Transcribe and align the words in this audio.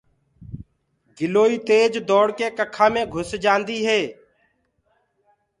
گِلوئي 1.17 1.57
تيج 1.67 1.93
دوڙ 2.09 2.27
ڪي 2.37 2.47
ڪکآ 2.57 2.85
مي 2.93 3.01
گھُس 3.13 3.29
جآنديٚ 3.43 3.85
هي۔ 3.87 4.01